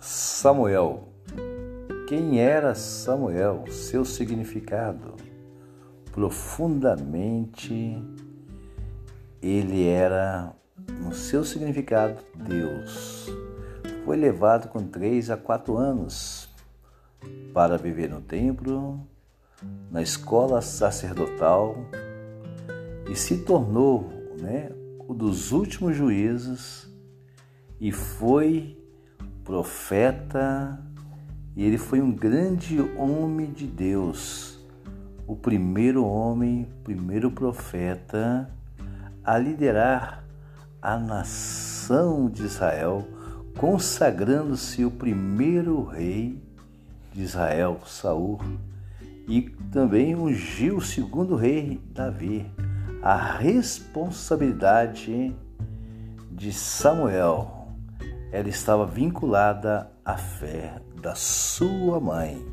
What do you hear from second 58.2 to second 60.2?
ela estava vinculada à